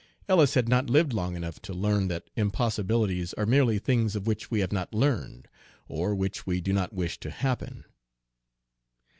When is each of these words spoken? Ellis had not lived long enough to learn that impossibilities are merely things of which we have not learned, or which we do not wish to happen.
Ellis 0.27 0.55
had 0.55 0.67
not 0.67 0.89
lived 0.89 1.13
long 1.13 1.35
enough 1.35 1.61
to 1.61 1.73
learn 1.75 2.07
that 2.07 2.31
impossibilities 2.35 3.33
are 3.35 3.45
merely 3.45 3.77
things 3.77 4.15
of 4.15 4.25
which 4.25 4.49
we 4.49 4.61
have 4.61 4.71
not 4.71 4.95
learned, 4.95 5.47
or 5.87 6.15
which 6.15 6.43
we 6.47 6.59
do 6.59 6.73
not 6.73 6.91
wish 6.91 7.19
to 7.19 7.29
happen. 7.29 7.85